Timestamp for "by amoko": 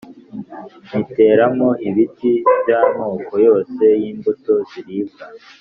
2.59-3.33